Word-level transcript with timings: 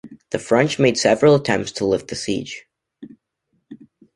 The 0.31 0.39
French 0.39 0.79
made 0.79 0.97
several 0.97 1.35
attempts 1.35 1.71
to 1.73 1.85
lift 1.85 2.07
the 2.07 2.15
siege. 2.15 2.65